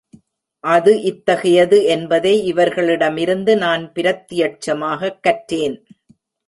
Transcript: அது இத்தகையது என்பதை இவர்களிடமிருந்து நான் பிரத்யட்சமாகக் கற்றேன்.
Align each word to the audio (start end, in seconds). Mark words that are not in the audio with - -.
அது 0.63 1.01
இத்தகையது 1.01 1.83
என்பதை 1.85 2.43
இவர்களிடமிருந்து 2.43 3.57
நான் 3.57 3.91
பிரத்யட்சமாகக் 3.95 5.19
கற்றேன். 5.27 5.77